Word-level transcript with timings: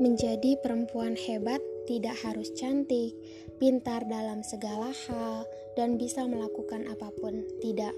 Menjadi 0.00 0.56
perempuan 0.64 1.12
hebat 1.12 1.60
tidak 1.84 2.16
harus 2.24 2.48
cantik, 2.56 3.12
pintar 3.60 4.08
dalam 4.08 4.40
segala 4.40 4.88
hal, 4.88 5.44
dan 5.76 6.00
bisa 6.00 6.24
melakukan 6.24 6.88
apa 6.88 7.12
pun. 7.20 7.44
Tidak. 7.60 7.92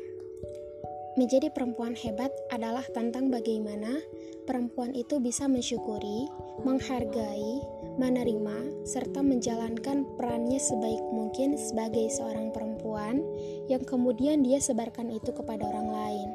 Menjadi 1.15 1.53
perempuan 1.55 1.95
hebat 1.95 2.35
adalah 2.51 2.83
tentang 2.91 3.31
bagaimana 3.31 4.03
perempuan 4.49 4.97
itu 4.99 5.23
bisa 5.23 5.47
mensyukuri, 5.47 6.27
menghargai, 6.67 7.63
menerima, 8.01 8.83
serta 8.83 9.23
menjalankan 9.23 10.03
perannya 10.19 10.59
sebaik 10.59 11.05
mungkin 11.15 11.55
sebagai 11.55 12.11
seorang 12.11 12.51
perempuan 12.51 13.23
yang 13.71 13.85
kemudian 13.87 14.43
dia 14.43 14.59
sebarkan 14.59 15.13
itu 15.13 15.31
kepada 15.31 15.69
orang 15.69 15.89
lain. 15.93 16.29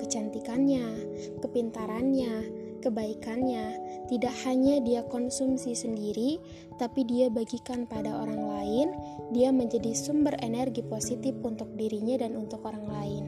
Kecantikannya, 0.00 0.86
kepintarannya, 1.44 2.57
kebaikannya 2.80 3.76
tidak 4.08 4.32
hanya 4.48 4.80
dia 4.80 5.04
konsumsi 5.04 5.76
sendiri, 5.76 6.40
tapi 6.80 7.04
dia 7.04 7.28
bagikan 7.28 7.84
pada 7.84 8.14
orang 8.16 8.40
lain. 8.40 8.88
Dia 9.36 9.52
menjadi 9.52 9.92
sumber 9.92 10.32
energi 10.40 10.80
positif 10.80 11.36
untuk 11.44 11.68
dirinya 11.76 12.16
dan 12.24 12.38
untuk 12.38 12.64
orang 12.64 12.86
lain. 12.88 13.24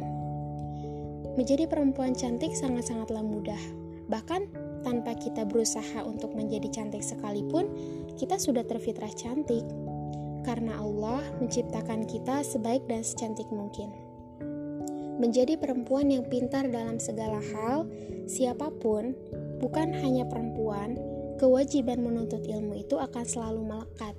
Menjadi 1.37 1.69
perempuan 1.69 2.17
cantik 2.17 2.57
sangat-sangatlah 2.57 3.23
mudah, 3.23 3.61
bahkan 4.09 4.49
tanpa 4.81 5.13
kita 5.15 5.45
berusaha 5.45 6.01
untuk 6.03 6.33
menjadi 6.33 6.73
cantik 6.73 7.05
sekalipun, 7.05 7.69
kita 8.17 8.41
sudah 8.41 8.65
terfitrah 8.65 9.13
cantik 9.13 9.63
karena 10.43 10.81
Allah 10.81 11.21
menciptakan 11.39 12.09
kita 12.09 12.41
sebaik 12.41 12.89
dan 12.89 13.05
secantik 13.05 13.47
mungkin. 13.53 14.10
Menjadi 15.21 15.61
perempuan 15.61 16.09
yang 16.09 16.25
pintar 16.25 16.65
dalam 16.73 16.97
segala 16.97 17.45
hal, 17.53 17.85
siapa 18.25 18.73
pun, 18.81 19.13
bukan 19.61 19.93
hanya 19.93 20.25
perempuan, 20.25 20.97
kewajiban 21.37 22.01
menuntut 22.01 22.41
ilmu 22.41 22.81
itu 22.81 22.97
akan 22.97 23.25
selalu 23.29 23.61
melekat. 23.69 24.17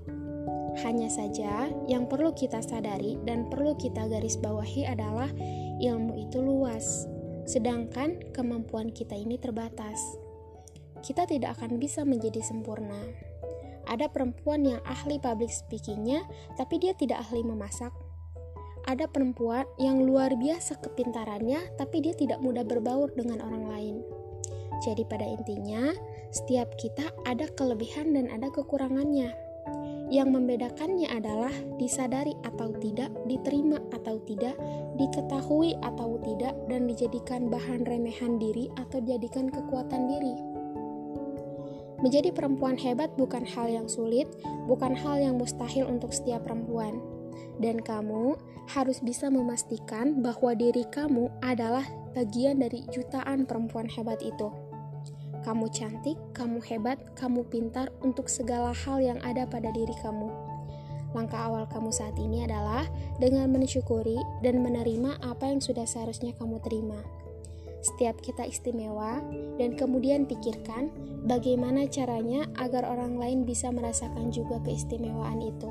Hanya 0.86 1.10
saja 1.10 1.74
yang 1.90 2.06
perlu 2.06 2.38
kita 2.38 2.62
sadari 2.62 3.18
dan 3.26 3.50
perlu 3.50 3.74
kita 3.82 4.06
garis 4.14 4.38
bawahi 4.38 4.86
adalah 4.86 5.34
ilmu 5.82 6.22
itu 6.22 6.38
luas, 6.38 7.10
sedangkan 7.50 8.22
kemampuan 8.30 8.94
kita 8.94 9.18
ini 9.18 9.42
terbatas. 9.42 9.98
Kita 11.02 11.26
tidak 11.26 11.58
akan 11.58 11.82
bisa 11.82 12.06
menjadi 12.06 12.46
sempurna. 12.46 13.02
Ada 13.90 14.06
perempuan 14.14 14.62
yang 14.62 14.82
ahli 14.86 15.18
public 15.18 15.50
speakingnya, 15.50 16.30
tapi 16.62 16.78
dia 16.78 16.94
tidak 16.94 17.26
ahli 17.26 17.42
memasak, 17.42 17.90
ada 18.90 19.06
perempuan 19.06 19.68
yang 19.78 20.02
luar 20.02 20.34
biasa 20.34 20.82
kepintarannya, 20.82 21.78
tapi 21.78 22.02
dia 22.02 22.18
tidak 22.18 22.42
mudah 22.42 22.66
berbaur 22.66 23.14
dengan 23.14 23.42
orang 23.44 23.66
lain. 23.70 23.96
Jadi, 24.82 25.06
pada 25.06 25.26
intinya, 25.28 25.94
setiap 26.34 26.74
kita 26.82 27.14
ada 27.30 27.46
kelebihan 27.54 28.18
dan 28.18 28.34
ada 28.34 28.50
kekurangannya. 28.50 29.30
Yang 30.12 30.30
membedakannya 30.34 31.08
adalah 31.08 31.54
disadari 31.78 32.34
atau 32.42 32.74
tidak, 32.82 33.14
diterima 33.30 33.78
atau 33.94 34.18
tidak, 34.26 34.58
diketahui 34.98 35.78
atau 35.86 36.18
tidak, 36.26 36.58
dan 36.66 36.90
dijadikan 36.90 37.48
bahan 37.48 37.86
remehan 37.86 38.42
diri 38.42 38.74
atau 38.76 39.00
dijadikan 39.00 39.48
kekuatan 39.54 40.10
diri. 40.10 40.36
Menjadi 42.02 42.34
perempuan 42.34 42.82
hebat 42.82 43.14
bukan 43.14 43.46
hal 43.46 43.70
yang 43.70 43.86
sulit, 43.86 44.26
bukan 44.66 44.98
hal 44.98 45.22
yang 45.22 45.38
mustahil 45.38 45.86
untuk 45.86 46.10
setiap 46.10 46.50
perempuan 46.50 46.98
dan 47.60 47.82
kamu 47.82 48.38
harus 48.72 49.04
bisa 49.04 49.28
memastikan 49.28 50.24
bahwa 50.24 50.56
diri 50.56 50.88
kamu 50.90 51.28
adalah 51.44 51.84
bagian 52.16 52.60
dari 52.60 52.84
jutaan 52.92 53.44
perempuan 53.44 53.88
hebat 53.92 54.20
itu. 54.24 54.52
Kamu 55.42 55.74
cantik, 55.74 56.22
kamu 56.38 56.62
hebat, 56.70 57.02
kamu 57.18 57.42
pintar 57.50 57.90
untuk 58.06 58.30
segala 58.30 58.72
hal 58.72 59.02
yang 59.02 59.18
ada 59.26 59.50
pada 59.50 59.74
diri 59.74 59.94
kamu. 60.06 60.30
Langkah 61.12 61.52
awal 61.52 61.68
kamu 61.68 61.92
saat 61.92 62.16
ini 62.16 62.48
adalah 62.48 62.88
dengan 63.20 63.52
mensyukuri 63.52 64.16
dan 64.46 64.64
menerima 64.64 65.20
apa 65.20 65.50
yang 65.50 65.60
sudah 65.60 65.84
seharusnya 65.84 66.32
kamu 66.40 66.62
terima. 66.64 67.02
Setiap 67.82 68.22
kita 68.22 68.46
istimewa, 68.46 69.20
dan 69.58 69.74
kemudian 69.74 70.30
pikirkan 70.30 70.94
bagaimana 71.26 71.90
caranya 71.90 72.46
agar 72.62 72.86
orang 72.86 73.18
lain 73.18 73.42
bisa 73.42 73.74
merasakan 73.74 74.30
juga 74.30 74.62
keistimewaan 74.62 75.42
itu. 75.42 75.70